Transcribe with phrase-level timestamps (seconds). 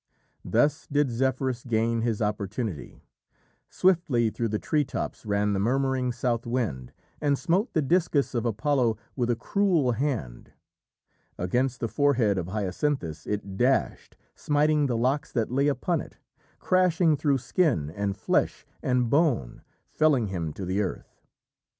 [0.43, 3.03] Thus did Zephyrus gain his opportunity.
[3.69, 8.43] Swiftly through the tree tops ran the murmuring South Wind, and smote the discus of
[8.43, 10.53] Apollo with a cruel hand.
[11.37, 16.17] Against the forehead of Hyacinthus it dashed, smiting the locks that lay upon it,
[16.57, 19.61] crashing through skin and flesh and bone,
[19.91, 21.21] felling him to the earth.